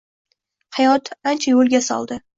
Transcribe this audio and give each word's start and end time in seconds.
Hayot 0.77 1.13
ancha 1.33 1.53
yo’lga 1.55 1.85
soldi. 1.93 2.23